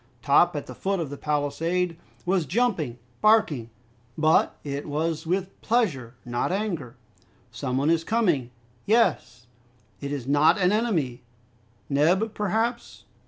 [0.23, 1.95] Top, at the foot of the palisade,
[2.25, 3.69] was jumping, barking,
[4.17, 6.95] but it was with pleasure, not anger.
[7.51, 8.49] "Some one is coming."
[8.87, 9.45] "Yes."
[9.99, 11.21] "It is not an enemy!"
[11.87, 13.03] "Neb, perhaps?"